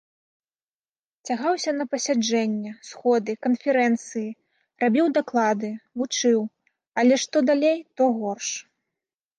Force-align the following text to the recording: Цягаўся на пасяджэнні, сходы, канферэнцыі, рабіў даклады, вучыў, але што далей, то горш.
Цягаўся 1.29 1.71
на 1.81 1.85
пасяджэнні, 1.91 2.71
сходы, 2.89 3.31
канферэнцыі, 3.49 4.29
рабіў 4.85 5.05
даклады, 5.19 5.69
вучыў, 6.03 6.39
але 7.05 7.13
што 7.27 7.37
далей, 7.53 7.79
то 7.97 8.03
горш. 8.19 8.49